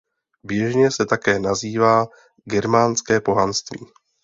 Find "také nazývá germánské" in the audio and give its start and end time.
1.05-3.21